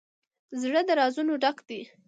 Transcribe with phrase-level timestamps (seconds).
[0.61, 1.81] زړه د رازونو ډک دی.